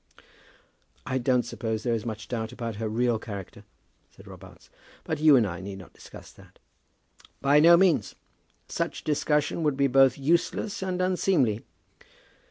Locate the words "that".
1.83-1.89, 6.31-6.57